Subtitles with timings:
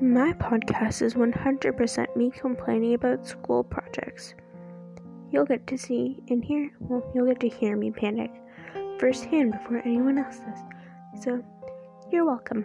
[0.00, 4.34] My podcast is 100% me complaining about school projects.
[5.32, 8.30] You'll get to see and hear, well, you'll get to hear me panic
[9.00, 11.24] firsthand before anyone else does.
[11.24, 11.42] So,
[12.12, 12.64] you're welcome.